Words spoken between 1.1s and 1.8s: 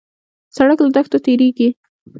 تېرېږي.